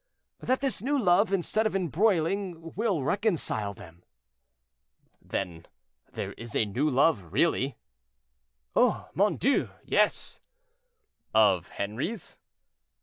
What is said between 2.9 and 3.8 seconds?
reconcile